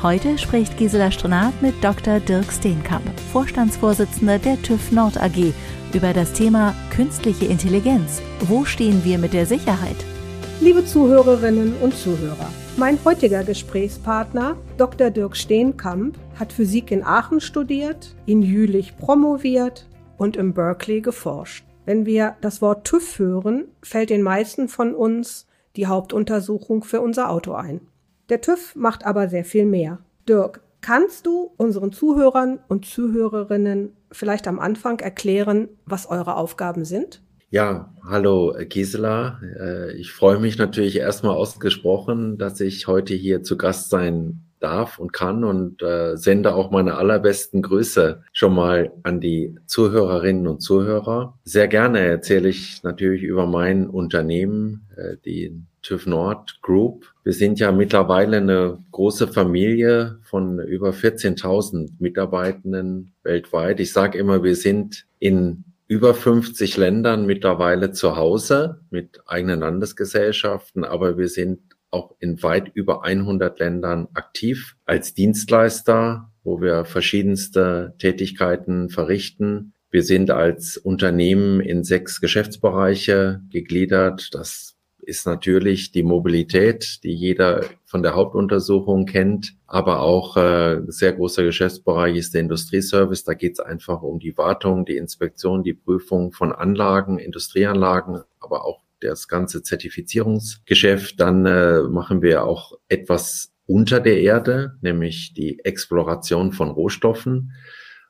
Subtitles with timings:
[0.00, 2.20] Heute spricht Gisela Strenat mit Dr.
[2.20, 3.02] Dirk Steenkamp,
[3.32, 5.52] Vorstandsvorsitzender der TÜV Nord AG
[5.92, 8.22] über das Thema künstliche Intelligenz.
[8.42, 9.96] Wo stehen wir mit der Sicherheit?
[10.60, 15.10] Liebe Zuhörerinnen und Zuhörer, mein heutiger Gesprächspartner, Dr.
[15.10, 21.64] Dirk Steenkamp, hat Physik in Aachen studiert, in Jülich promoviert und in Berkeley geforscht.
[21.86, 27.30] Wenn wir das Wort TÜV hören, fällt den meisten von uns die Hauptuntersuchung für unser
[27.30, 27.80] Auto ein.
[28.28, 29.98] Der TÜV macht aber sehr viel mehr.
[30.28, 37.20] Dirk, Kannst du unseren Zuhörern und Zuhörerinnen vielleicht am Anfang erklären, was eure Aufgaben sind?
[37.50, 39.40] Ja, hallo Gisela.
[39.58, 44.98] Äh, ich freue mich natürlich erstmal ausgesprochen, dass ich heute hier zu Gast sein darf
[44.98, 50.60] und kann und äh, sende auch meine allerbesten Grüße schon mal an die Zuhörerinnen und
[50.60, 51.38] Zuhörer.
[51.44, 57.06] Sehr gerne erzähle ich natürlich über mein Unternehmen, äh, die TÜV Nord Group.
[57.24, 63.80] Wir sind ja mittlerweile eine große Familie von über 14.000 Mitarbeitenden weltweit.
[63.80, 70.84] Ich sage immer, wir sind in über 50 Ländern mittlerweile zu Hause mit eigenen Landesgesellschaften,
[70.84, 71.60] aber wir sind
[71.90, 79.72] auch in weit über 100 Ländern aktiv als Dienstleister, wo wir verschiedenste Tätigkeiten verrichten.
[79.90, 84.34] Wir sind als Unternehmen in sechs Geschäftsbereiche gegliedert.
[84.34, 84.76] Das
[85.08, 91.44] ist natürlich die Mobilität, die jeder von der Hauptuntersuchung kennt, aber auch äh, sehr großer
[91.44, 93.24] Geschäftsbereich ist der Industrieservice.
[93.24, 98.66] Da geht es einfach um die Wartung, die Inspektion, die Prüfung von Anlagen, Industrieanlagen, aber
[98.66, 101.20] auch das ganze Zertifizierungsgeschäft.
[101.20, 107.52] Dann äh, machen wir auch etwas unter der Erde, nämlich die Exploration von Rohstoffen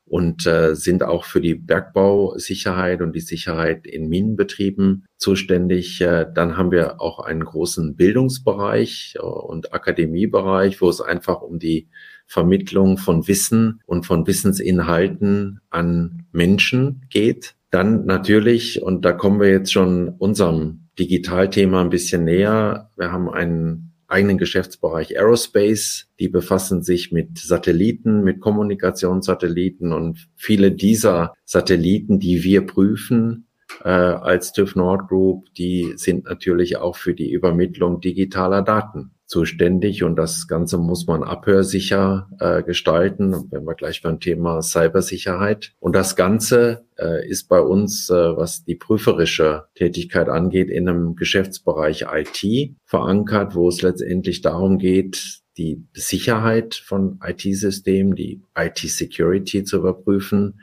[0.08, 6.00] und äh, sind auch für die Bergbausicherheit und die Sicherheit in Minenbetrieben zuständig.
[6.00, 11.58] Äh, dann haben wir auch einen großen Bildungsbereich äh, und Akademiebereich, wo es einfach um
[11.58, 11.88] die
[12.26, 17.54] Vermittlung von Wissen und von Wissensinhalten an Menschen geht.
[17.70, 23.28] Dann natürlich, und da kommen wir jetzt schon unserem Digitalthema ein bisschen näher, wir haben
[23.28, 26.08] einen eigenen Geschäftsbereich Aerospace.
[26.18, 33.48] Die befassen sich mit Satelliten, mit Kommunikationssatelliten und viele dieser Satelliten, die wir prüfen,
[33.84, 40.02] äh, als TÜV Nord Group, die sind natürlich auch für die Übermittlung digitaler Daten zuständig
[40.02, 45.74] und das Ganze muss man abhörsicher äh, gestalten, wenn wir gleich beim Thema Cybersicherheit.
[45.80, 51.14] Und das Ganze äh, ist bei uns, äh, was die prüferische Tätigkeit angeht, in einem
[51.14, 59.76] Geschäftsbereich IT verankert, wo es letztendlich darum geht, die Sicherheit von IT-Systemen, die IT-Security zu
[59.76, 60.62] überprüfen,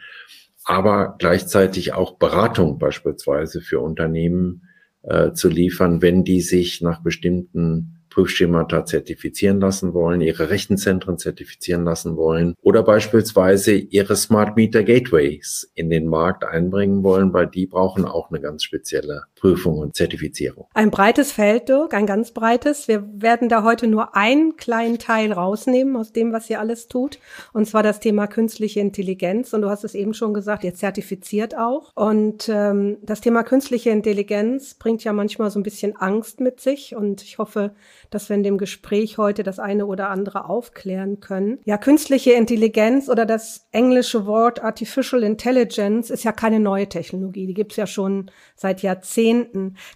[0.63, 4.63] aber gleichzeitig auch Beratung beispielsweise für Unternehmen
[5.03, 11.83] äh, zu liefern, wenn die sich nach bestimmten Prüfschemata zertifizieren lassen wollen, ihre Rechenzentren zertifizieren
[11.83, 17.67] lassen wollen oder beispielsweise ihre Smart Meter Gateways in den Markt einbringen wollen, weil die
[17.67, 20.65] brauchen auch eine ganz spezielle Prüfung und Zertifizierung.
[20.73, 22.87] Ein breites Feld, Dirk, ein ganz breites.
[22.87, 27.19] Wir werden da heute nur einen kleinen Teil rausnehmen aus dem, was ihr alles tut,
[27.53, 29.53] und zwar das Thema künstliche Intelligenz.
[29.53, 31.91] Und du hast es eben schon gesagt, ihr zertifiziert auch.
[31.93, 36.95] Und ähm, das Thema künstliche Intelligenz bringt ja manchmal so ein bisschen Angst mit sich.
[36.95, 37.75] Und ich hoffe,
[38.09, 41.59] dass wir in dem Gespräch heute das eine oder andere aufklären können.
[41.65, 47.45] Ja, künstliche Intelligenz oder das englische Wort Artificial Intelligence ist ja keine neue Technologie.
[47.45, 49.34] Die gibt's ja schon seit Jahrzehnten.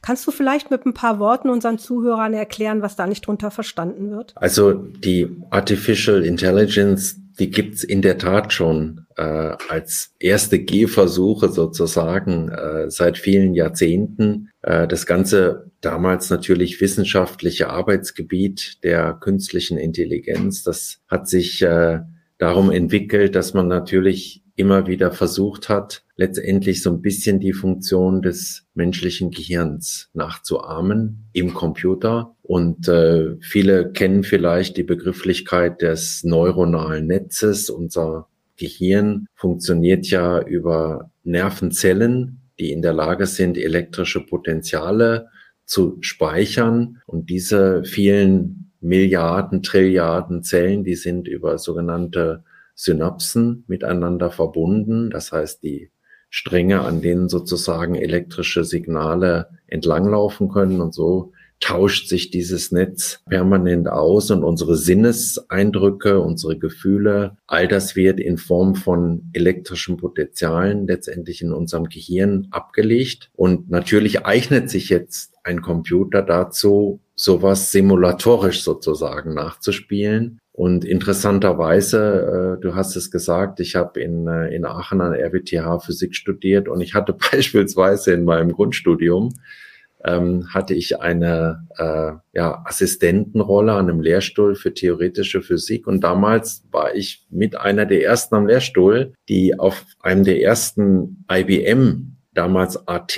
[0.01, 4.11] Kannst du vielleicht mit ein paar Worten unseren Zuhörern erklären, was da nicht drunter verstanden
[4.11, 4.33] wird?
[4.35, 9.23] Also die Artificial Intelligence die gibt's in der Tat schon äh,
[9.69, 14.50] als erste Gehversuche sozusagen äh, seit vielen Jahrzehnten.
[14.61, 20.63] Äh, das Ganze damals natürlich wissenschaftliche Arbeitsgebiet der künstlichen Intelligenz.
[20.63, 22.00] Das hat sich äh,
[22.38, 28.21] darum entwickelt, dass man natürlich immer wieder versucht hat, letztendlich so ein bisschen die Funktion
[28.21, 32.35] des menschlichen Gehirns nachzuahmen im Computer.
[32.41, 37.69] Und äh, viele kennen vielleicht die Begrifflichkeit des neuronalen Netzes.
[37.69, 38.27] Unser
[38.57, 45.29] Gehirn funktioniert ja über Nervenzellen, die in der Lage sind, elektrische Potenziale
[45.63, 47.01] zu speichern.
[47.06, 52.44] Und diese vielen Milliarden, Trilliarden Zellen, die sind über sogenannte
[52.80, 55.10] Synapsen miteinander verbunden.
[55.10, 55.92] Das heißt, die
[56.30, 63.90] Stränge, an denen sozusagen elektrische Signale entlanglaufen können und so tauscht sich dieses Netz permanent
[63.90, 71.42] aus und unsere Sinneseindrücke, unsere Gefühle, all das wird in Form von elektrischen Potenzialen letztendlich
[71.42, 73.30] in unserem Gehirn abgelegt.
[73.36, 80.40] Und natürlich eignet sich jetzt ein Computer dazu, sowas simulatorisch sozusagen nachzuspielen.
[80.59, 85.79] Und interessanterweise, äh, du hast es gesagt, ich habe in, äh, in Aachen an RWTH
[85.79, 89.35] Physik studiert und ich hatte beispielsweise in meinem Grundstudium
[90.03, 95.88] ähm, hatte ich eine äh, ja, Assistentenrolle an einem Lehrstuhl für theoretische Physik.
[95.88, 101.23] Und damals war ich mit einer der ersten am Lehrstuhl, die auf einem der ersten
[101.31, 103.17] IBM, damals AT,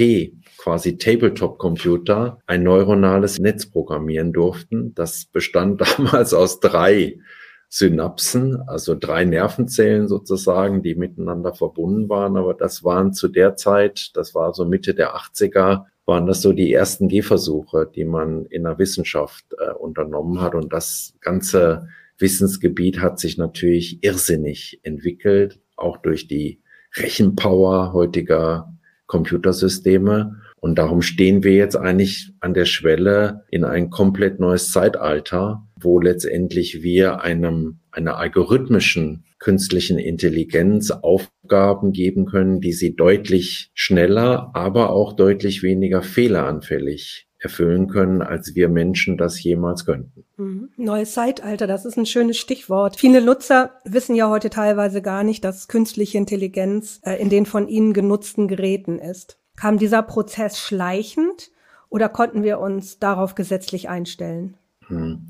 [0.62, 4.94] quasi Tabletop-Computer, ein neuronales Netz programmieren durften.
[4.94, 7.18] Das bestand damals aus drei
[7.68, 12.38] Synapsen, also drei Nervenzellen sozusagen, die miteinander verbunden waren.
[12.38, 16.54] Aber das waren zu der Zeit, das war so Mitte der 80er, waren das so
[16.54, 20.54] die ersten Gehversuche, die man in der Wissenschaft äh, unternommen hat.
[20.54, 21.88] Und das ganze
[22.20, 26.62] Wissensgebiet hat sich natürlich irrsinnig entwickelt, auch durch die
[26.98, 28.72] Rechenpower heutiger
[29.08, 30.42] Computersysteme.
[30.62, 36.00] Und darum stehen wir jetzt eigentlich an der Schwelle in ein komplett neues Zeitalter, wo
[36.00, 44.92] letztendlich wir einem, einer algorithmischen künstlichen Intelligenz Aufgaben geben können, die sie deutlich schneller, aber
[44.92, 50.26] auch deutlich weniger fehleranfällig erfüllen können, als wir Menschen das jemals könnten.
[50.38, 50.70] Mhm.
[50.78, 52.98] Neues Zeitalter, das ist ein schönes Stichwort.
[53.00, 57.68] Viele Nutzer wissen ja heute teilweise gar nicht, dass künstliche Intelligenz äh, in den von
[57.68, 59.41] ihnen genutzten Geräten ist.
[59.62, 61.52] Kam dieser Prozess schleichend
[61.90, 64.56] oder konnten wir uns darauf gesetzlich einstellen?
[64.88, 65.28] Hm.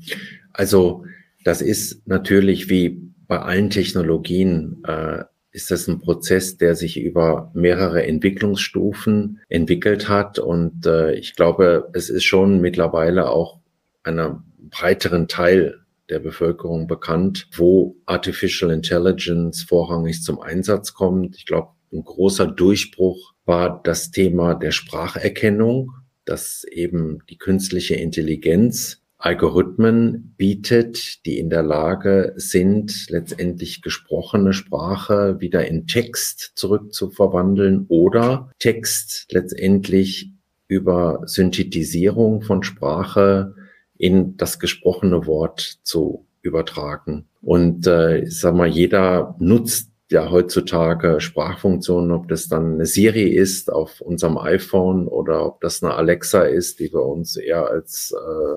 [0.54, 1.04] Also
[1.44, 7.50] das ist natürlich wie bei allen Technologien äh, ist das ein Prozess, der sich über
[7.52, 10.38] mehrere Entwicklungsstufen entwickelt hat.
[10.38, 13.60] Und äh, ich glaube, es ist schon mittlerweile auch
[14.02, 21.36] einer breiteren Teil der Bevölkerung bekannt, wo Artificial Intelligence vorrangig zum Einsatz kommt.
[21.36, 25.92] Ich glaube, ein großer Durchbruch war das Thema der Spracherkennung,
[26.24, 35.40] dass eben die künstliche Intelligenz Algorithmen bietet, die in der Lage sind, letztendlich gesprochene Sprache
[35.40, 40.32] wieder in Text zurückzuverwandeln oder Text letztendlich
[40.66, 43.54] über Synthetisierung von Sprache
[43.96, 47.28] in das gesprochene Wort zu übertragen.
[47.40, 53.28] Und äh, ich sag mal, jeder nutzt ja heutzutage Sprachfunktionen, ob das dann eine Siri
[53.28, 58.14] ist auf unserem iPhone oder ob das eine Alexa ist, die wir uns eher als
[58.14, 58.56] äh,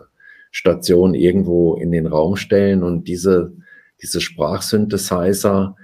[0.52, 3.54] Station irgendwo in den Raum stellen und diese,
[4.02, 5.76] diese Sprachsynthesizer,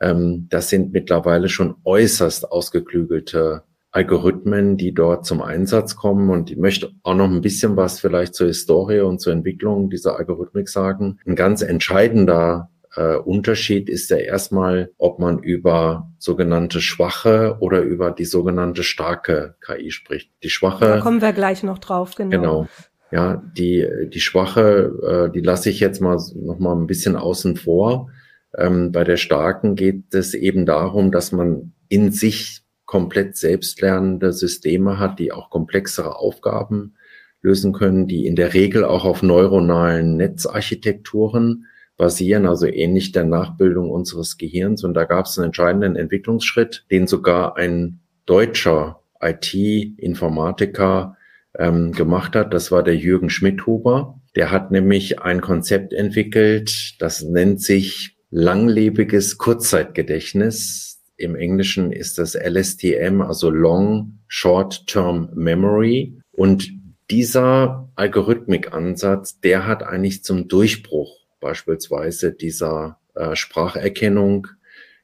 [0.00, 3.62] ähm, das sind mittlerweile schon äußerst ausgeklügelte
[3.96, 6.28] Algorithmen, die dort zum Einsatz kommen.
[6.28, 10.18] Und ich möchte auch noch ein bisschen was vielleicht zur Historie und zur Entwicklung dieser
[10.18, 11.18] Algorithmik sagen.
[11.24, 18.10] Ein ganz entscheidender äh, Unterschied ist ja erstmal, ob man über sogenannte schwache oder über
[18.10, 20.30] die sogenannte starke KI spricht.
[20.42, 20.86] Die schwache.
[20.86, 22.30] Da kommen wir gleich noch drauf, genau.
[22.30, 22.68] Genau.
[23.12, 27.56] Ja, die, die schwache, äh, die lasse ich jetzt mal noch mal ein bisschen außen
[27.56, 28.10] vor.
[28.56, 34.98] Ähm, bei der starken geht es eben darum, dass man in sich komplett selbstlernende Systeme
[34.98, 36.96] hat, die auch komplexere Aufgaben
[37.42, 43.90] lösen können, die in der Regel auch auf neuronalen Netzarchitekturen basieren, also ähnlich der Nachbildung
[43.90, 44.84] unseres Gehirns.
[44.84, 51.16] Und da gab es einen entscheidenden Entwicklungsschritt, den sogar ein deutscher IT-Informatiker
[51.58, 52.52] ähm, gemacht hat.
[52.52, 54.20] Das war der Jürgen Schmidhuber.
[54.34, 61.02] Der hat nämlich ein Konzept entwickelt, das nennt sich langlebiges Kurzzeitgedächtnis.
[61.16, 66.20] Im Englischen ist das LSTM, also Long Short Term Memory.
[66.32, 66.70] Und
[67.10, 74.48] dieser Algorithmikansatz, der hat eigentlich zum Durchbruch beispielsweise dieser äh, Spracherkennung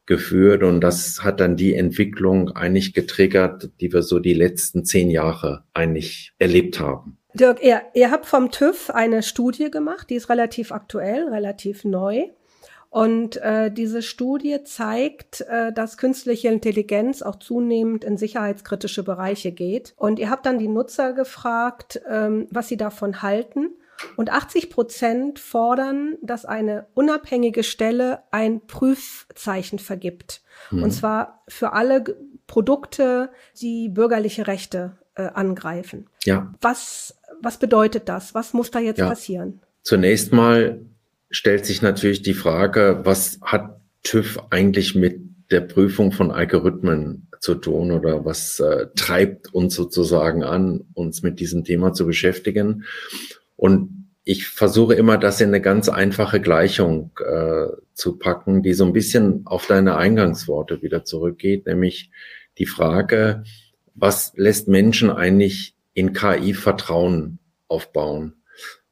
[0.07, 5.09] geführt und das hat dann die Entwicklung eigentlich getriggert, die wir so die letzten zehn
[5.09, 7.19] Jahre eigentlich erlebt haben.
[7.35, 12.25] Dirk, ihr, ihr habt vom TÜV eine Studie gemacht, die ist relativ aktuell, relativ neu.
[12.91, 19.95] Und äh, diese Studie zeigt, äh, dass künstliche Intelligenz auch zunehmend in sicherheitskritische Bereiche geht.
[19.97, 23.71] Und ihr habt dann die Nutzer gefragt, ähm, was sie davon halten.
[24.17, 30.43] Und 80 Prozent fordern, dass eine unabhängige Stelle ein Prüfzeichen vergibt.
[30.71, 30.85] Mhm.
[30.85, 32.05] Und zwar für alle
[32.47, 33.31] Produkte,
[33.61, 36.07] die bürgerliche Rechte äh, angreifen.
[36.25, 36.53] Ja.
[36.61, 38.35] Was, was bedeutet das?
[38.35, 39.09] Was muss da jetzt ja.
[39.09, 39.61] passieren?
[39.83, 40.81] Zunächst mal
[41.31, 47.55] stellt sich natürlich die Frage, was hat TÜV eigentlich mit der Prüfung von Algorithmen zu
[47.57, 52.85] tun oder was äh, treibt uns sozusagen an, uns mit diesem Thema zu beschäftigen.
[53.63, 58.85] Und ich versuche immer, das in eine ganz einfache Gleichung äh, zu packen, die so
[58.85, 62.11] ein bisschen auf deine Eingangsworte wieder zurückgeht, nämlich
[62.59, 63.45] die Frage,
[63.95, 67.39] was lässt Menschen eigentlich in KI Vertrauen
[67.69, 68.33] aufbauen?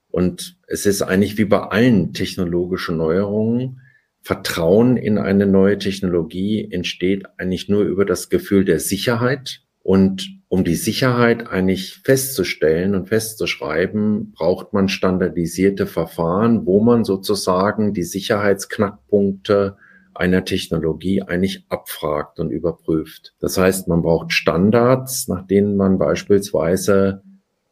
[0.08, 3.80] Und es ist eigentlich wie bei allen technologischen Neuerungen,
[4.22, 9.62] Vertrauen in eine neue Technologie entsteht eigentlich nur über das Gefühl der Sicherheit.
[9.82, 17.94] Und um die Sicherheit eigentlich festzustellen und festzuschreiben, braucht man standardisierte Verfahren, wo man sozusagen
[17.94, 19.76] die Sicherheitsknackpunkte
[20.12, 23.32] einer Technologie eigentlich abfragt und überprüft.
[23.38, 27.22] Das heißt, man braucht Standards, nach denen man beispielsweise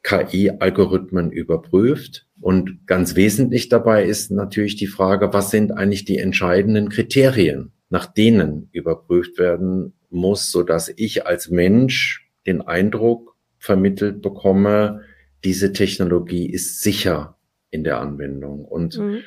[0.04, 2.28] KI-Algorithmen überprüft.
[2.40, 8.06] Und ganz wesentlich dabei ist natürlich die Frage, was sind eigentlich die entscheidenden Kriterien, nach
[8.06, 15.02] denen überprüft werden muss, so dass ich als Mensch den Eindruck vermittelt bekomme,
[15.44, 17.36] diese Technologie ist sicher
[17.70, 18.64] in der Anwendung.
[18.64, 19.20] Und mhm.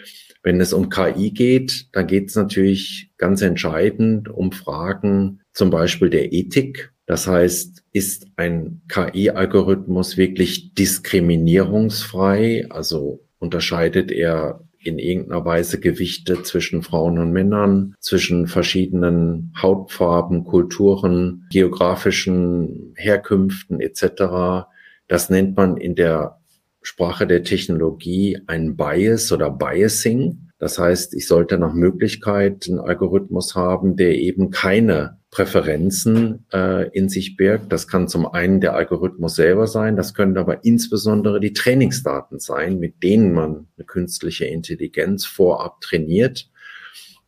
[0.44, 6.10] wenn es um KI geht, dann geht es natürlich ganz entscheidend um Fragen zum Beispiel
[6.10, 6.92] der Ethik.
[7.06, 12.68] Das heißt, ist ein KI-Algorithmus wirklich diskriminierungsfrei?
[12.70, 21.48] Also unterscheidet er in irgendeiner Weise Gewichte zwischen Frauen und Männern, zwischen verschiedenen Hautfarben, Kulturen,
[21.52, 24.68] geografischen Herkünften etc.
[25.08, 26.40] Das nennt man in der
[26.82, 30.50] Sprache der Technologie ein Bias oder Biasing.
[30.58, 37.08] Das heißt, ich sollte nach Möglichkeit einen Algorithmus haben, der eben keine Präferenzen äh, in
[37.08, 37.72] sich birgt.
[37.72, 42.80] Das kann zum einen der Algorithmus selber sein, das können aber insbesondere die Trainingsdaten sein,
[42.80, 46.50] mit denen man eine künstliche Intelligenz vorab trainiert.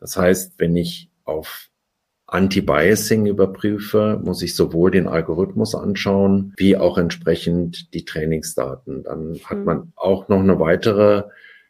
[0.01, 1.69] Das heißt, wenn ich auf
[2.27, 9.03] Anti-Biasing überprüfe, muss ich sowohl den Algorithmus anschauen, wie auch entsprechend die Trainingsdaten.
[9.03, 9.63] Dann hat mhm.
[9.63, 11.23] man auch noch eine weitere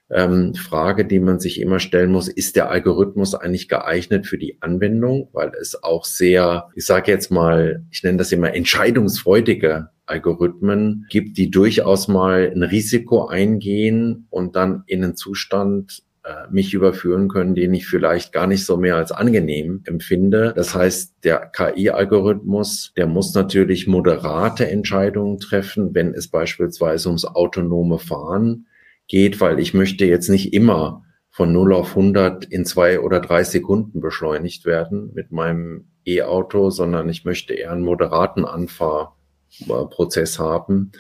[0.10, 4.58] ähm, Frage, die man sich immer stellen muss, ist der Algorithmus eigentlich geeignet für die
[4.62, 11.06] Anwendung, weil es auch sehr, ich sage jetzt mal, ich nenne das immer entscheidungsfreudige Algorithmen
[11.10, 17.30] gibt, die durchaus mal ein Risiko eingehen und dann in einen Zustand äh, mich überführen
[17.30, 20.54] können, den ich vielleicht gar nicht so mehr als angenehm empfinde.
[20.56, 28.00] Das heißt, der KI-Algorithmus, der muss natürlich moderate Entscheidungen treffen, wenn es beispielsweise ums autonome
[28.00, 28.68] Fahren
[29.08, 33.44] geht, weil ich möchte jetzt nicht immer von 0 auf 100 in zwei oder drei
[33.44, 40.92] Sekunden beschleunigt werden mit meinem E-Auto, sondern ich möchte eher einen moderaten Anfahrprozess haben.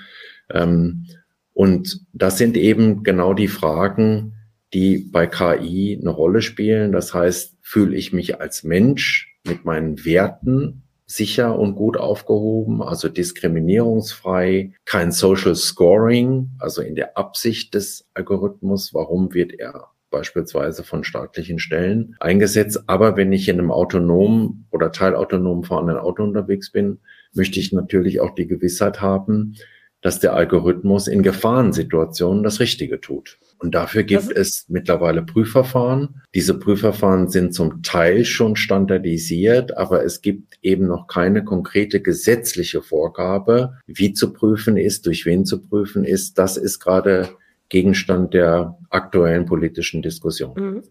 [0.50, 1.06] Ähm,
[1.54, 4.34] und das sind eben genau die Fragen,
[4.74, 6.92] die bei KI eine Rolle spielen.
[6.92, 13.10] Das heißt, fühle ich mich als Mensch mit meinen Werten sicher und gut aufgehoben, also
[13.10, 21.04] diskriminierungsfrei, kein Social Scoring, also in der Absicht des Algorithmus, warum wird er beispielsweise von
[21.04, 22.84] staatlichen Stellen eingesetzt.
[22.88, 27.00] Aber wenn ich in einem autonomen oder teilautonom fahrenden Auto unterwegs bin,
[27.34, 29.56] möchte ich natürlich auch die Gewissheit haben,
[30.04, 33.40] dass der Algorithmus in Gefahrensituationen das Richtige tut.
[33.58, 36.22] Und dafür gibt es mittlerweile Prüfverfahren.
[36.36, 42.82] Diese Prüfverfahren sind zum Teil schon standardisiert, aber es gibt eben noch keine konkrete gesetzliche
[42.82, 46.38] Vorgabe, wie zu prüfen ist, durch wen zu prüfen ist.
[46.38, 47.30] Das ist gerade
[47.70, 50.54] Gegenstand der aktuellen politischen Diskussion.
[50.58, 50.84] Mhm.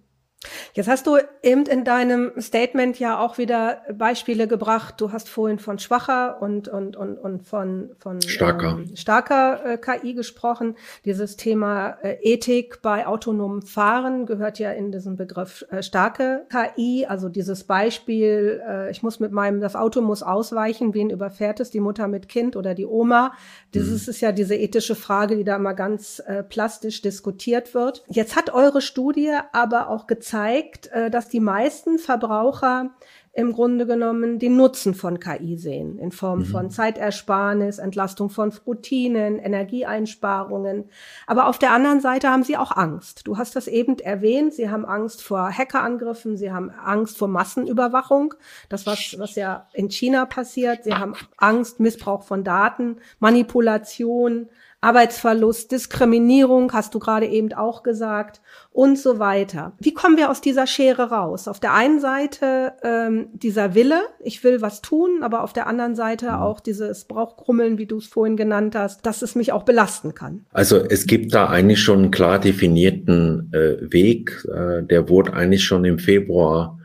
[0.75, 4.95] Jetzt hast du eben in deinem Statement ja auch wieder Beispiele gebracht.
[4.99, 9.79] Du hast vorhin von schwacher und, und, und, und von, von starker, ähm, starker äh,
[9.79, 10.77] KI gesprochen.
[11.05, 17.07] Dieses Thema äh, Ethik bei autonomem Fahren gehört ja in diesen Begriff äh, starke KI.
[17.07, 21.71] Also dieses Beispiel, äh, ich muss mit meinem, das Auto muss ausweichen, wen überfährt es,
[21.71, 23.33] die Mutter mit Kind oder die Oma.
[23.75, 24.11] Dieses mhm.
[24.11, 28.03] ist ja diese ethische Frage, die da mal ganz äh, plastisch diskutiert wird.
[28.09, 32.91] Jetzt hat eure Studie aber auch gezeigt, zeigt, äh, dass die meisten Verbraucher
[33.35, 36.45] im Grunde genommen den Nutzen von KI sehen, in Form mhm.
[36.47, 40.91] von Zeitersparnis, Entlastung von Routinen, Energieeinsparungen.
[41.27, 43.27] Aber auf der anderen Seite haben sie auch Angst.
[43.27, 48.35] Du hast das eben erwähnt, sie haben Angst vor Hackerangriffen, sie haben Angst vor Massenüberwachung,
[48.71, 54.49] das was, was ja in China passiert, sie haben Angst, Missbrauch von Daten, Manipulation,
[54.83, 58.41] Arbeitsverlust, Diskriminierung, hast du gerade eben auch gesagt,
[58.73, 59.73] und so weiter.
[59.79, 61.47] Wie kommen wir aus dieser Schere raus?
[61.47, 65.95] Auf der einen Seite ähm, dieser Wille, ich will was tun, aber auf der anderen
[65.95, 66.35] Seite mhm.
[66.35, 70.47] auch dieses Brauchkrummeln, wie du es vorhin genannt hast, dass es mich auch belasten kann.
[70.53, 75.65] Also es gibt da eigentlich schon einen klar definierten äh, Weg, äh, der wurde eigentlich
[75.65, 76.79] schon im Februar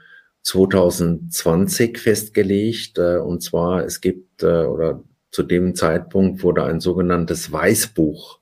[0.44, 2.98] 2020 festgelegt.
[2.98, 5.04] Äh, und zwar, es gibt, äh, oder
[5.38, 8.40] zu dem Zeitpunkt wurde ein sogenanntes Weißbuch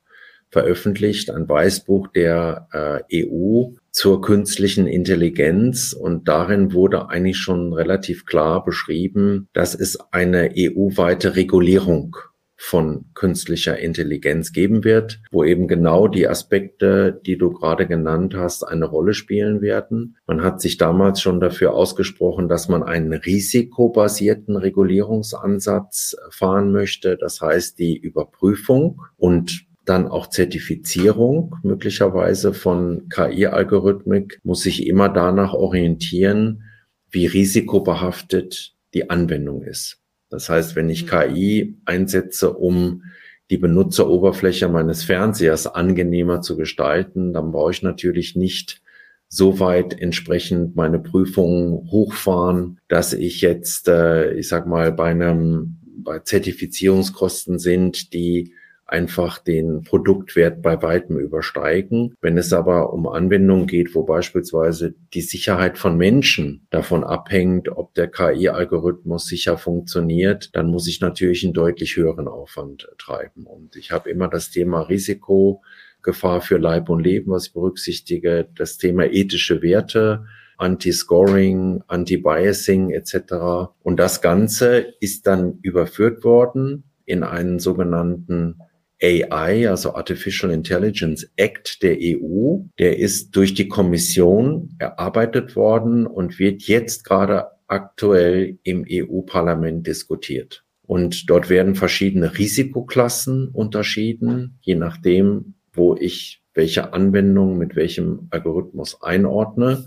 [0.50, 2.70] veröffentlicht, ein Weißbuch der
[3.12, 5.92] äh, EU zur künstlichen Intelligenz.
[5.92, 12.16] Und darin wurde eigentlich schon relativ klar beschrieben, dass es eine EU-weite Regulierung
[12.58, 18.64] von künstlicher Intelligenz geben wird, wo eben genau die Aspekte, die du gerade genannt hast,
[18.64, 20.18] eine Rolle spielen werden.
[20.26, 27.18] Man hat sich damals schon dafür ausgesprochen, dass man einen risikobasierten Regulierungsansatz fahren möchte.
[27.18, 35.54] Das heißt, die Überprüfung und dann auch Zertifizierung möglicherweise von KI-Algorithmik muss sich immer danach
[35.54, 36.64] orientieren,
[37.12, 40.02] wie risikobehaftet die Anwendung ist.
[40.36, 41.08] Das heißt, wenn ich mhm.
[41.08, 43.04] KI einsetze, um
[43.50, 48.82] die Benutzeroberfläche meines Fernsehers angenehmer zu gestalten, dann brauche ich natürlich nicht
[49.30, 55.78] so weit entsprechend meine Prüfungen hochfahren, dass ich jetzt, äh, ich sag mal, bei einem
[55.98, 58.54] bei Zertifizierungskosten sind, die
[58.86, 62.16] einfach den Produktwert bei weitem übersteigen.
[62.22, 67.94] Wenn es aber um Anwendungen geht, wo beispielsweise die Sicherheit von Menschen davon abhängt, ob
[67.96, 73.46] der KI-Algorithmus sicher funktioniert, dann muss ich natürlich einen deutlich höheren Aufwand treiben.
[73.46, 75.64] Und ich habe immer das Thema Risiko,
[76.04, 80.26] Gefahr für Leib und Leben, was ich berücksichtige, das Thema ethische Werte,
[80.58, 83.72] Anti-Scoring, Anti-Biasing etc.
[83.82, 88.60] Und das Ganze ist dann überführt worden in einen sogenannten
[89.06, 96.40] AI, also Artificial Intelligence Act der EU, der ist durch die Kommission erarbeitet worden und
[96.40, 100.64] wird jetzt gerade aktuell im EU-Parlament diskutiert.
[100.82, 109.02] Und dort werden verschiedene Risikoklassen unterschieden, je nachdem, wo ich welche Anwendung mit welchem Algorithmus
[109.02, 109.86] einordne.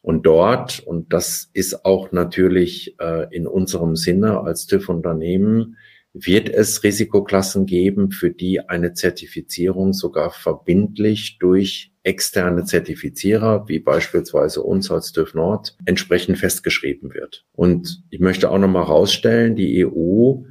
[0.00, 5.76] Und dort, und das ist auch natürlich äh, in unserem Sinne als TÜV-Unternehmen,
[6.12, 14.62] wird es Risikoklassen geben, für die eine Zertifizierung sogar verbindlich durch externe Zertifizierer, wie beispielsweise
[14.62, 17.44] uns als TÜV Nord, entsprechend festgeschrieben wird.
[17.52, 20.42] Und ich möchte auch nochmal rausstellen, die EU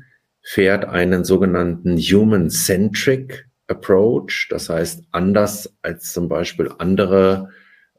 [0.44, 7.50] fährt einen sogenannten Human-Centric Approach, das heißt anders als zum Beispiel andere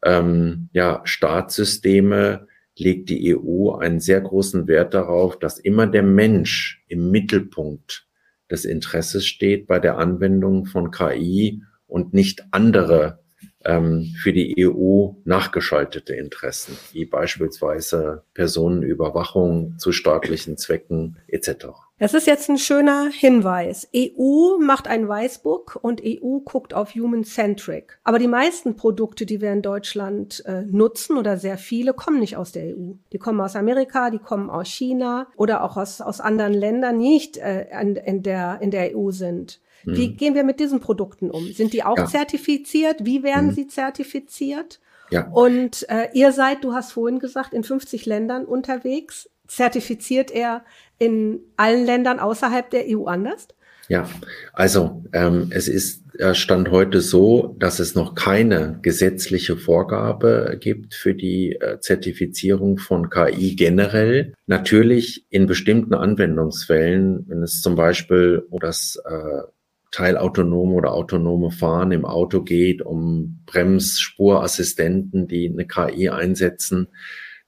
[0.03, 2.48] ähm, ja, Staatssysteme,
[2.81, 8.07] legt die EU einen sehr großen Wert darauf, dass immer der Mensch im Mittelpunkt
[8.51, 13.21] des Interesses steht bei der Anwendung von KI und nicht andere
[13.65, 21.67] ähm, für die EU nachgeschaltete Interessen, wie beispielsweise Personenüberwachung zu staatlichen Zwecken etc.
[21.99, 23.89] Das ist jetzt ein schöner Hinweis.
[23.95, 27.99] EU macht ein Weißbuch und EU guckt auf Human-Centric.
[28.05, 32.37] Aber die meisten Produkte, die wir in Deutschland äh, nutzen oder sehr viele, kommen nicht
[32.37, 32.93] aus der EU.
[33.13, 37.09] Die kommen aus Amerika, die kommen aus China oder auch aus, aus anderen Ländern, die
[37.09, 39.61] nicht äh, in, in, der, in der EU sind.
[39.85, 40.17] Wie mhm.
[40.17, 41.53] gehen wir mit diesen Produkten um?
[41.53, 42.07] Sind die auch ja.
[42.07, 43.05] zertifiziert?
[43.05, 43.53] Wie werden mhm.
[43.53, 44.81] sie zertifiziert?
[45.11, 45.29] Ja.
[45.29, 49.31] Und äh, ihr seid, du hast vorhin gesagt, in 50 Ländern unterwegs.
[49.49, 50.65] Zertifiziert er
[50.99, 53.49] in allen Ländern außerhalb der EU anders?
[53.89, 54.07] Ja,
[54.53, 60.95] also ähm, es ist äh, Stand heute so, dass es noch keine gesetzliche Vorgabe gibt
[60.95, 64.35] für die äh, Zertifizierung von KI generell.
[64.47, 69.43] Natürlich in bestimmten Anwendungsfällen, wenn es zum Beispiel um das äh,
[69.91, 76.89] teilautonome oder autonome Fahren im Auto geht, um Bremsspurassistenten, die eine KI einsetzen,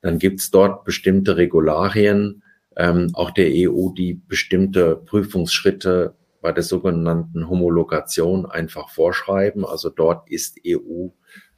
[0.03, 2.43] dann gibt's dort bestimmte Regularien,
[2.77, 9.65] ähm, auch der EU, die bestimmte Prüfungsschritte bei der sogenannten Homologation einfach vorschreiben.
[9.65, 11.09] Also dort ist EU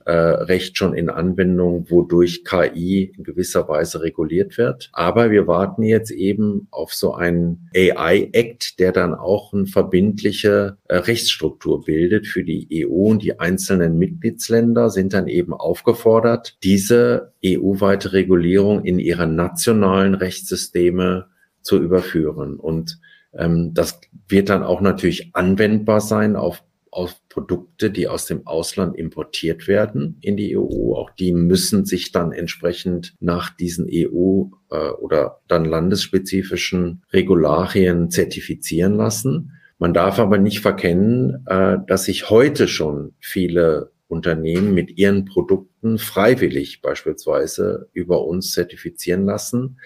[0.04, 4.90] äh, Recht schon in Anwendung, wodurch KI in gewisser Weise reguliert wird.
[4.92, 10.96] Aber wir warten jetzt eben auf so einen AI-Act, der dann auch eine verbindliche äh,
[10.96, 18.12] Rechtsstruktur bildet für die EU und die einzelnen Mitgliedsländer sind dann eben aufgefordert, diese EU-weite
[18.12, 21.26] Regulierung in ihre nationalen Rechtssysteme
[21.62, 22.56] zu überführen.
[22.56, 22.98] Und
[23.34, 26.62] ähm, das wird dann auch natürlich anwendbar sein auf
[26.92, 30.94] auf Produkte, die aus dem Ausland importiert werden in die EU.
[30.94, 38.94] Auch die müssen sich dann entsprechend nach diesen EU äh, oder dann landesspezifischen Regularien zertifizieren
[38.94, 39.52] lassen.
[39.78, 45.96] Man darf aber nicht verkennen, äh, dass sich heute schon viele Unternehmen mit ihren Produkten
[45.96, 49.78] freiwillig beispielsweise über uns zertifizieren lassen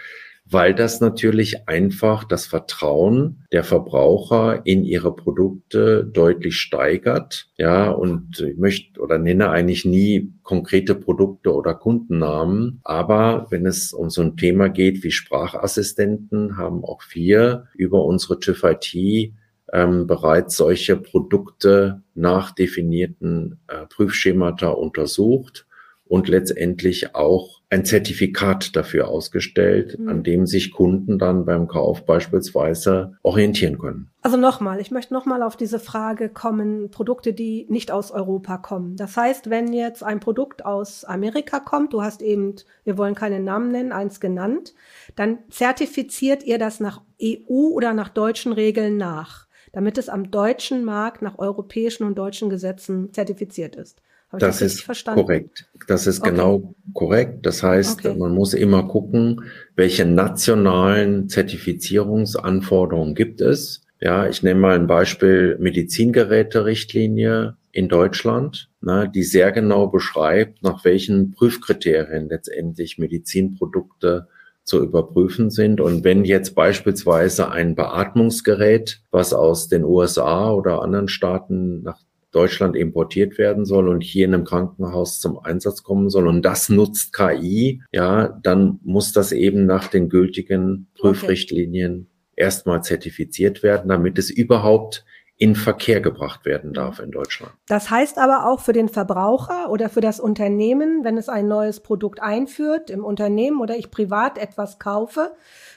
[0.48, 7.48] weil das natürlich einfach das Vertrauen der Verbraucher in ihre Produkte deutlich steigert.
[7.56, 12.80] Ja, und ich möchte oder nenne eigentlich nie konkrete Produkte oder Kundennamen.
[12.85, 18.38] Aber wenn es um so ein Thema geht wie Sprachassistenten, haben auch wir über unsere
[18.38, 19.32] TÜV IT
[19.72, 25.66] ähm, bereits solche Produkte nach definierten äh, Prüfschemata untersucht
[26.04, 30.09] und letztendlich auch ein Zertifikat dafür ausgestellt, mhm.
[30.09, 34.11] an dem sich Kunden dann beim Kauf beispielsweise orientieren können.
[34.22, 38.96] Also nochmal, ich möchte nochmal auf diese Frage kommen, Produkte, die nicht aus Europa kommen.
[38.96, 43.44] Das heißt, wenn jetzt ein Produkt aus Amerika kommt, du hast eben, wir wollen keinen
[43.44, 44.74] Namen nennen, eins genannt,
[45.16, 50.85] dann zertifiziert ihr das nach EU oder nach deutschen Regeln nach, damit es am deutschen
[50.85, 54.02] Markt nach europäischen und deutschen Gesetzen zertifiziert ist.
[54.37, 55.20] Habe das, das ist verstanden?
[55.20, 55.66] korrekt.
[55.88, 56.31] Das ist okay.
[56.31, 57.44] genau korrekt.
[57.46, 58.16] Das heißt, okay.
[58.18, 59.42] man muss immer gucken,
[59.75, 63.83] welche nationalen Zertifizierungsanforderungen gibt es.
[64.01, 70.85] Ja, ich nehme mal ein Beispiel Medizingeräte-Richtlinie in Deutschland, ne, die sehr genau beschreibt, nach
[70.85, 74.29] welchen Prüfkriterien letztendlich Medizinprodukte
[74.66, 75.81] zu überprüfen sind.
[75.81, 82.01] Und wenn jetzt beispielsweise ein Beatmungsgerät, was aus den USA oder anderen Staaten nach
[82.37, 86.68] Deutschland importiert werden soll und hier in einem Krankenhaus zum Einsatz kommen soll und das
[86.68, 92.42] nutzt KI, ja, dann muss das eben nach den gültigen Prüfrichtlinien okay.
[92.42, 95.07] erstmal zertifiziert werden, damit es überhaupt
[95.38, 97.53] in Verkehr gebracht werden darf in Deutschland.
[97.68, 101.81] Das heißt aber auch für den Verbraucher oder für das Unternehmen, wenn es ein neues
[101.81, 105.33] Produkt einführt im Unternehmen oder ich privat etwas kaufe,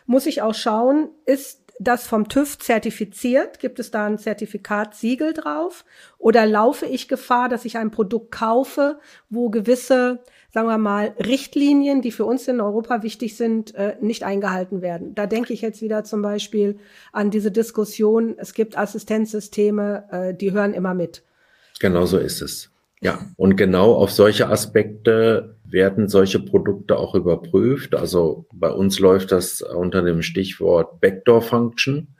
[0.05, 3.59] muss ich auch schauen, ist das vom TÜV zertifiziert?
[3.59, 5.85] Gibt es da ein Zertifikatsiegel drauf?
[6.17, 10.19] Oder laufe ich Gefahr, dass ich ein Produkt kaufe, wo gewisse,
[10.53, 15.15] sagen wir mal, Richtlinien, die für uns in Europa wichtig sind, äh, nicht eingehalten werden?
[15.15, 16.77] Da denke ich jetzt wieder zum Beispiel
[17.13, 21.23] an diese Diskussion, es gibt Assistenzsysteme, äh, die hören immer mit.
[21.79, 22.69] Genau so ist es.
[23.01, 27.95] Ja, und genau auf solche Aspekte werden solche Produkte auch überprüft.
[27.95, 32.15] Also bei uns läuft das unter dem Stichwort Backdoor Function.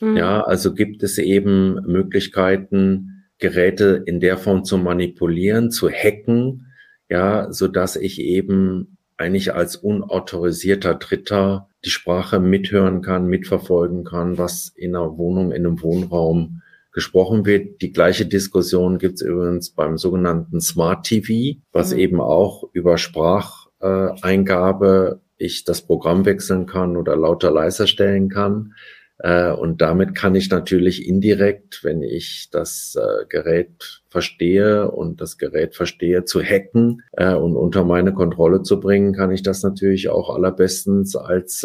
[0.00, 0.16] Mhm.
[0.16, 6.72] Ja, also gibt es eben Möglichkeiten, Geräte in der Form zu manipulieren, zu hacken,
[7.08, 14.38] ja, so dass ich eben eigentlich als unautorisierter Dritter die Sprache mithören kann, mitverfolgen kann,
[14.38, 16.62] was in einer Wohnung, in einem Wohnraum
[16.96, 17.82] gesprochen wird.
[17.82, 21.98] Die gleiche Diskussion gibt es übrigens beim sogenannten Smart TV, was mhm.
[21.98, 28.72] eben auch über Spracheingabe ich das Programm wechseln kann oder lauter leiser stellen kann.
[29.18, 35.36] Äh, und damit kann ich natürlich indirekt, wenn ich das äh, Gerät verstehe und das
[35.36, 40.08] Gerät verstehe, zu hacken äh, und unter meine Kontrolle zu bringen, kann ich das natürlich
[40.08, 41.62] auch allerbestens als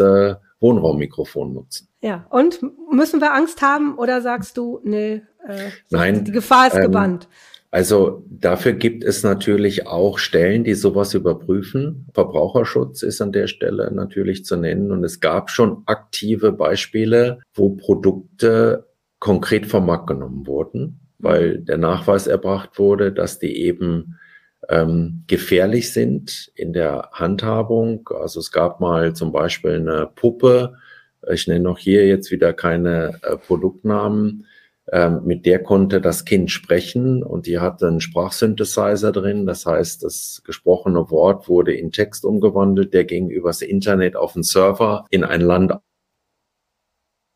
[0.62, 1.89] Wohnraummikrofon nutzen.
[2.02, 6.76] Ja, und müssen wir Angst haben oder sagst du, nee, äh, Nein, die Gefahr ist
[6.76, 7.28] ähm, gebannt?
[7.71, 12.06] Also dafür gibt es natürlich auch Stellen, die sowas überprüfen.
[12.13, 14.91] Verbraucherschutz ist an der Stelle natürlich zu nennen.
[14.91, 18.88] Und es gab schon aktive Beispiele, wo Produkte
[19.19, 24.17] konkret vom Markt genommen wurden, weil der Nachweis erbracht wurde, dass die eben
[24.69, 28.08] ähm, gefährlich sind in der Handhabung.
[28.19, 30.76] Also es gab mal zum Beispiel eine Puppe,
[31.32, 34.47] ich nenne noch hier jetzt wieder keine äh, Produktnamen,
[34.91, 39.45] ähm, mit der konnte das Kind sprechen und die hatte einen Sprachsynthesizer drin.
[39.45, 44.43] Das heißt, das gesprochene Wort wurde in Text umgewandelt, der ging übers Internet auf den
[44.43, 45.74] Server in ein Land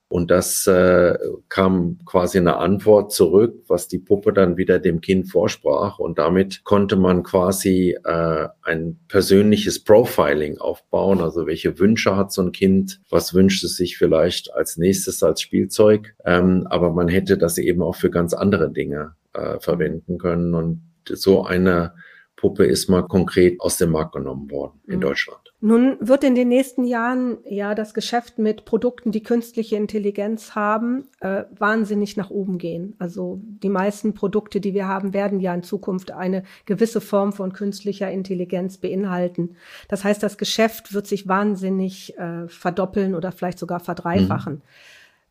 [0.08, 1.18] und das äh,
[1.50, 5.98] kam quasi eine Antwort zurück, was die Puppe dann wieder dem Kind vorsprach.
[5.98, 11.22] Und damit konnte man quasi äh, ein persönliches Profiling aufbauen.
[11.22, 13.02] Also welche Wünsche hat so ein Kind?
[13.10, 16.15] Was wünscht es sich vielleicht als nächstes als Spielzeug?
[16.24, 20.54] Ähm, aber man hätte das eben auch für ganz andere Dinge äh, verwenden können.
[20.54, 21.94] Und so eine
[22.36, 25.02] Puppe ist mal konkret aus dem Markt genommen worden in mhm.
[25.02, 25.44] Deutschland.
[25.62, 31.06] Nun wird in den nächsten Jahren ja das Geschäft mit Produkten, die künstliche Intelligenz haben,
[31.22, 32.94] äh, wahnsinnig nach oben gehen.
[33.00, 37.54] Also die meisten Produkte, die wir haben, werden ja in Zukunft eine gewisse Form von
[37.54, 39.56] künstlicher Intelligenz beinhalten.
[39.88, 44.56] Das heißt, das Geschäft wird sich wahnsinnig äh, verdoppeln oder vielleicht sogar verdreifachen.
[44.56, 44.62] Mhm.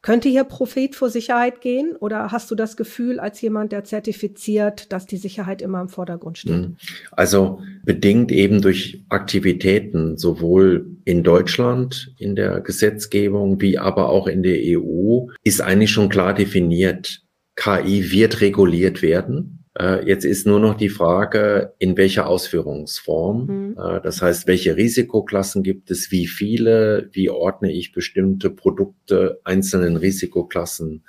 [0.04, 4.92] Könnte hier Profit vor Sicherheit gehen oder hast du das Gefühl als jemand, der zertifiziert,
[4.92, 6.68] dass die Sicherheit immer im Vordergrund steht?
[6.68, 6.76] Mhm.
[7.12, 14.42] Also bedingt eben durch Aktivitäten sowohl in Deutschland in der Gesetzgebung wie aber auch in
[14.42, 17.22] der EU ist eigentlich schon klar definiert,
[17.56, 19.64] KI wird reguliert werden.
[19.78, 23.46] Äh, jetzt ist nur noch die Frage, in welcher Ausführungsform.
[23.46, 23.76] Mhm.
[23.78, 29.96] Äh, das heißt, welche Risikoklassen gibt es, wie viele, wie ordne ich bestimmte Produkte einzelnen
[29.96, 31.04] Risikoklassen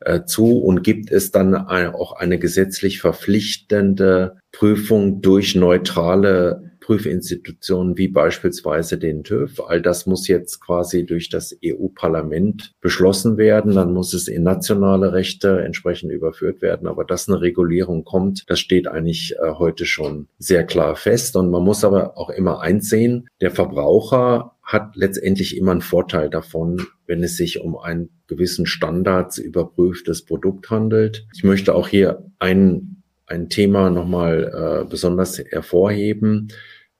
[0.00, 8.08] äh, zu und gibt es dann auch eine gesetzlich verpflichtende Prüfung durch neutrale Prüfinstitutionen wie
[8.08, 9.60] beispielsweise den TÜV.
[9.60, 13.74] All das muss jetzt quasi durch das EU-Parlament beschlossen werden.
[13.74, 16.88] Dann muss es in nationale Rechte entsprechend überführt werden.
[16.88, 21.36] Aber dass eine Regulierung kommt, das steht eigentlich äh, heute schon sehr klar fest.
[21.36, 26.86] Und man muss aber auch immer einsehen, der Verbraucher hat letztendlich immer einen Vorteil davon,
[27.06, 31.26] wenn es sich um einen gewissen Standards überprüftes Produkt handelt.
[31.34, 32.97] Ich möchte auch hier ein,
[33.28, 36.48] ein Thema nochmal äh, besonders hervorheben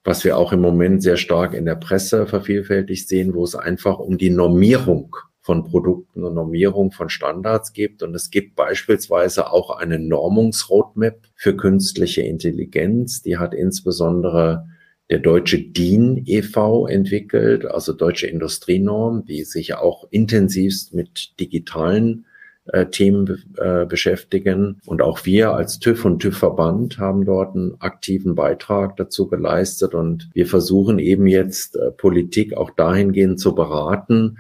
[0.09, 3.99] was wir auch im Moment sehr stark in der Presse vervielfältigt sehen, wo es einfach
[3.99, 8.03] um die Normierung von Produkten und Normierung von Standards gibt.
[8.03, 13.21] Und es gibt beispielsweise auch eine Normungsroadmap für künstliche Intelligenz.
[13.21, 14.67] Die hat insbesondere
[15.11, 16.87] der deutsche DIN e.V.
[16.87, 22.25] entwickelt, also Deutsche Industrienorm, die sich auch intensivst mit digitalen
[22.73, 24.81] äh, Themen äh, beschäftigen.
[24.87, 29.95] Und auch wir als TÜV und TÜV-Verband haben dort einen aktiven Beitrag dazu geleistet.
[29.95, 34.39] Und wir versuchen eben jetzt äh, Politik auch dahingehend zu beraten,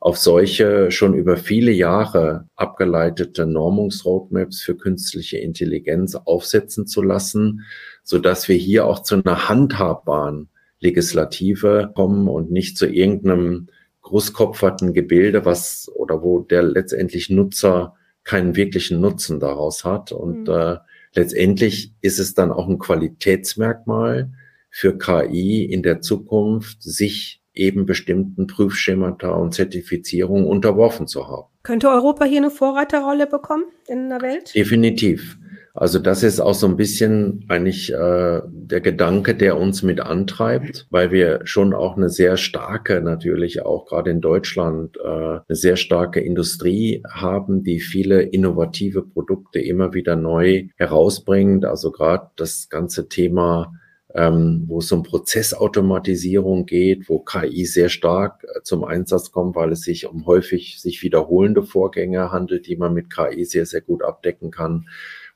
[0.00, 7.62] auf solche schon über viele Jahre abgeleitete Normungsroadmaps für künstliche Intelligenz aufsetzen zu lassen,
[8.02, 10.48] so dass wir hier auch zu einer handhabbaren
[10.80, 13.68] Legislative kommen und nicht zu irgendeinem
[14.12, 17.94] großkopferten Gebilde, was oder wo der letztendlich Nutzer
[18.24, 20.12] keinen wirklichen Nutzen daraus hat.
[20.12, 20.54] Und mhm.
[20.54, 20.76] äh,
[21.14, 24.30] letztendlich ist es dann auch ein Qualitätsmerkmal
[24.70, 31.48] für KI in der Zukunft, sich eben bestimmten Prüfschemata und Zertifizierungen unterworfen zu haben.
[31.62, 34.54] Könnte Europa hier eine Vorreiterrolle bekommen in der Welt?
[34.54, 35.38] Definitiv.
[35.74, 40.86] Also das ist auch so ein bisschen eigentlich äh, der Gedanke, der uns mit antreibt,
[40.90, 45.76] weil wir schon auch eine sehr starke, natürlich auch gerade in Deutschland, äh, eine sehr
[45.76, 51.64] starke Industrie haben, die viele innovative Produkte immer wieder neu herausbringt.
[51.64, 53.72] Also gerade das ganze Thema
[54.14, 59.72] ähm, wo es um Prozessautomatisierung geht, wo KI sehr stark äh, zum Einsatz kommt, weil
[59.72, 64.02] es sich um häufig sich wiederholende Vorgänge handelt, die man mit KI sehr, sehr gut
[64.02, 64.84] abdecken kann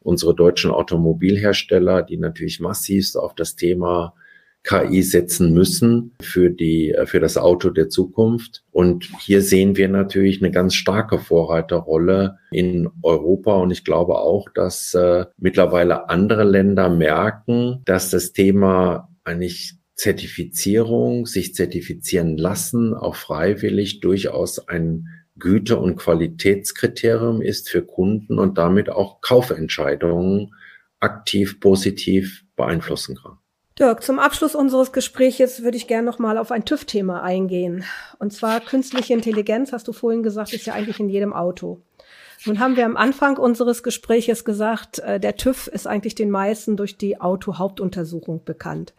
[0.01, 4.15] unsere deutschen Automobilhersteller, die natürlich massivst auf das Thema
[4.67, 8.65] KI setzen müssen für die, äh, für das Auto der Zukunft.
[8.73, 13.55] Und hier sehen wir natürlich eine ganz starke Vorreiterrolle in Europa.
[13.57, 21.25] Und ich glaube auch, dass äh, mittlerweile andere Länder merken, dass das Thema eigentlich Zertifizierung,
[21.25, 25.07] sich zertifizieren lassen, auch freiwillig durchaus ein
[25.39, 30.55] Güte- und Qualitätskriterium ist für Kunden und damit auch Kaufentscheidungen
[31.01, 33.39] aktiv positiv beeinflussen kann.
[33.79, 37.85] Dirk, zum Abschluss unseres Gespräches würde ich gerne noch mal auf ein TÜV-Thema eingehen.
[38.19, 41.83] Und zwar künstliche Intelligenz, hast du vorhin gesagt, ist ja eigentlich in jedem Auto.
[42.47, 46.77] Nun haben wir am Anfang unseres Gespräches gesagt, äh, der TÜV ist eigentlich den meisten
[46.77, 48.95] durch die Auto-Hauptuntersuchung bekannt.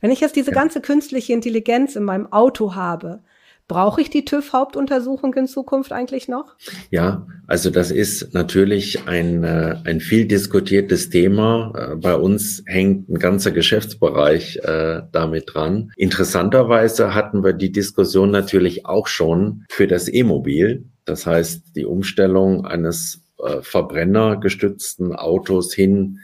[0.00, 3.20] Wenn ich jetzt diese ganze künstliche Intelligenz in meinem Auto habe,
[3.70, 6.56] Brauche ich die TÜV-Hauptuntersuchung in Zukunft eigentlich noch?
[6.90, 11.72] Ja, also das ist natürlich ein, äh, ein viel diskutiertes Thema.
[11.76, 15.92] Äh, bei uns hängt ein ganzer Geschäftsbereich äh, damit dran.
[15.96, 20.86] Interessanterweise hatten wir die Diskussion natürlich auch schon für das E-Mobil.
[21.04, 26.18] Das heißt, die Umstellung eines äh, verbrennergestützten Autos hin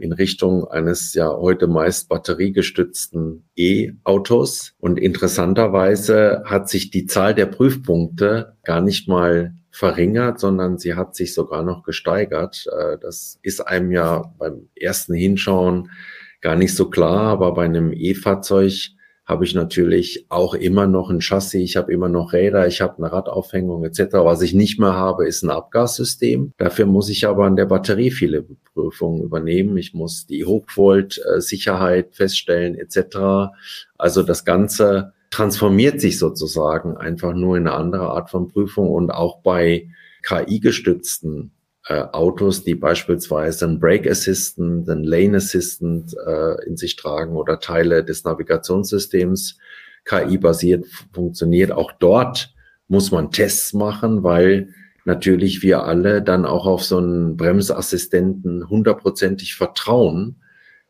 [0.00, 4.74] in Richtung eines ja heute meist batteriegestützten E-Autos.
[4.78, 11.14] Und interessanterweise hat sich die Zahl der Prüfpunkte gar nicht mal verringert, sondern sie hat
[11.14, 12.66] sich sogar noch gesteigert.
[12.76, 15.90] Äh, das ist einem ja beim ersten Hinschauen
[16.40, 18.90] gar nicht so klar, aber bei einem E-Fahrzeug
[19.30, 22.98] habe ich natürlich auch immer noch ein Chassis, ich habe immer noch Räder, ich habe
[22.98, 24.14] eine Radaufhängung etc.
[24.14, 26.52] Was ich nicht mehr habe, ist ein Abgassystem.
[26.58, 29.76] Dafür muss ich aber an der Batterie viele Prüfungen übernehmen.
[29.76, 33.52] Ich muss die Hochvolt-Sicherheit feststellen etc.
[33.96, 39.12] Also das Ganze transformiert sich sozusagen einfach nur in eine andere Art von Prüfung und
[39.12, 39.90] auch bei
[40.24, 41.52] KI-gestützten
[41.90, 47.58] äh, Autos, die beispielsweise ein Brake Assistant, ein Lane Assistant äh, in sich tragen oder
[47.58, 49.58] Teile des Navigationssystems
[50.04, 51.72] KI-basiert funktioniert.
[51.72, 52.54] Auch dort
[52.86, 54.68] muss man Tests machen, weil
[55.04, 60.36] natürlich wir alle dann auch auf so einen Bremsassistenten hundertprozentig vertrauen,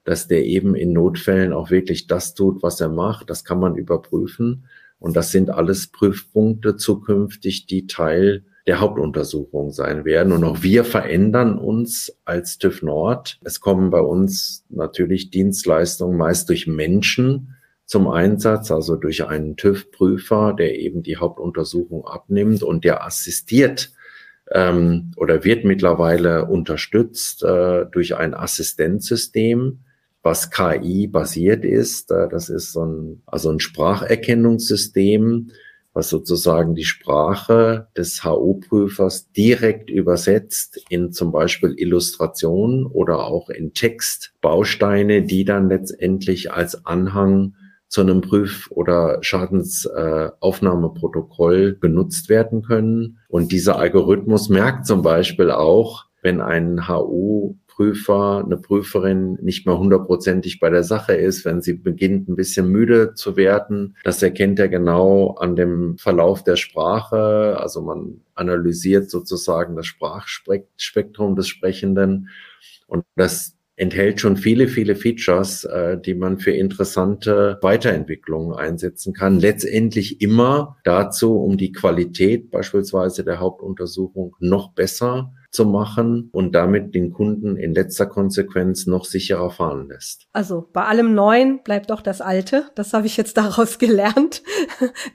[0.05, 3.31] dass der eben in Notfällen auch wirklich das tut, was er macht.
[3.31, 4.67] Das kann man überprüfen.
[4.99, 10.33] Und das sind alles Prüfpunkte zukünftig, die Teil der Hauptuntersuchung sein werden.
[10.33, 13.38] Und auch wir verändern uns als TÜV Nord.
[13.42, 20.55] Es kommen bei uns natürlich Dienstleistungen meist durch Menschen zum Einsatz, also durch einen TÜV-Prüfer,
[20.57, 23.90] der eben die Hauptuntersuchung abnimmt und der assistiert
[24.53, 29.81] ähm, oder wird mittlerweile unterstützt äh, durch ein Assistenzsystem,
[30.23, 32.11] was KI basiert ist.
[32.11, 35.51] Äh, das ist so ein, also ein Spracherkennungssystem,
[35.92, 43.74] was sozusagen die Sprache des HO-Prüfers direkt übersetzt in zum Beispiel Illustrationen oder auch in
[43.74, 47.57] Textbausteine, die dann letztendlich als Anhang
[47.88, 53.18] zu einem Prüf- oder Schadensaufnahmeprotokoll benutzt werden können.
[53.29, 59.79] Und dieser Algorithmus merkt zum Beispiel auch, wenn ein HU Prüfer, eine Prüferin nicht mehr
[59.79, 63.97] hundertprozentig bei der Sache ist, wenn sie beginnt, ein bisschen müde zu werden.
[64.05, 67.57] Das erkennt er genau an dem Verlauf der Sprache.
[67.59, 72.29] Also man analysiert sozusagen das Sprachspektrum des Sprechenden.
[72.87, 79.40] Und das enthält schon viele, viele Features, äh, die man für interessante Weiterentwicklungen einsetzen kann.
[79.40, 86.95] Letztendlich immer dazu, um die Qualität beispielsweise der Hauptuntersuchung noch besser zu machen und damit
[86.95, 90.29] den Kunden in letzter Konsequenz noch sicherer fahren lässt.
[90.33, 92.71] Also bei allem Neuen bleibt doch das Alte.
[92.77, 94.43] Das habe ich jetzt daraus gelernt.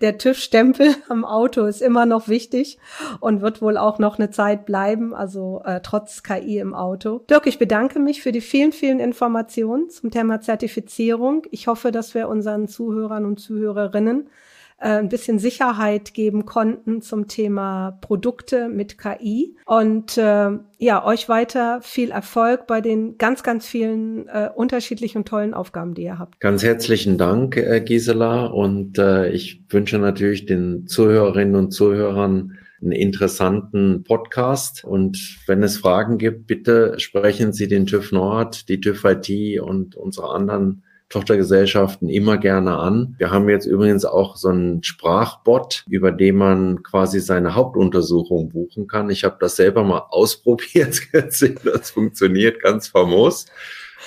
[0.01, 2.77] Der TÜV-Stempel am Auto ist immer noch wichtig
[3.19, 7.19] und wird wohl auch noch eine Zeit bleiben, also äh, trotz KI im Auto.
[7.29, 11.43] Dirk, ich bedanke mich für die vielen, vielen Informationen zum Thema Zertifizierung.
[11.51, 14.29] Ich hoffe, dass wir unseren Zuhörern und Zuhörerinnen
[14.77, 19.55] äh, ein bisschen Sicherheit geben konnten zum Thema Produkte mit KI.
[19.65, 25.27] Und äh, ja, euch weiter viel Erfolg bei den ganz, ganz vielen äh, unterschiedlichen und
[25.27, 26.39] tollen Aufgaben, die ihr habt.
[26.39, 28.47] Ganz herzlichen Dank, äh, Gisela.
[28.47, 34.83] Und äh, ich wünsche natürlich den Zuhörerinnen und Zuhörern einen interessanten Podcast.
[34.83, 39.95] Und wenn es Fragen gibt, bitte sprechen Sie den TÜV Nord, die TÜV IT und
[39.95, 43.15] unsere anderen Tochtergesellschaften immer gerne an.
[43.17, 48.87] Wir haben jetzt übrigens auch so einen Sprachbot, über den man quasi seine Hauptuntersuchung buchen
[48.87, 49.09] kann.
[49.09, 51.01] Ich habe das selber mal ausprobiert.
[51.13, 53.45] das funktioniert ganz famos.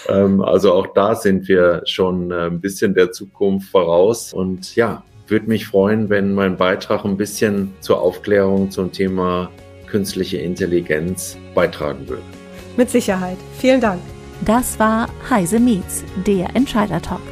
[0.08, 4.32] Ähm, also auch da sind wir schon äh, ein bisschen der Zukunft voraus.
[4.32, 9.50] Und ja, würde mich freuen, wenn mein Beitrag ein bisschen zur Aufklärung zum Thema
[9.86, 12.22] künstliche Intelligenz beitragen würde.
[12.76, 13.38] Mit Sicherheit.
[13.58, 14.00] Vielen Dank.
[14.44, 17.22] Das war Heise Meets, der Entscheider Talk.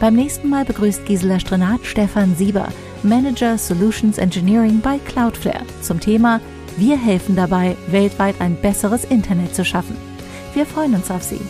[0.00, 2.68] Beim nächsten Mal begrüßt Gisela Strenat Stefan Sieber,
[3.02, 6.40] Manager Solutions Engineering bei Cloudflare, zum Thema
[6.76, 9.96] Wir helfen dabei, weltweit ein besseres Internet zu schaffen.
[10.54, 11.40] Wir freuen uns auf Sie.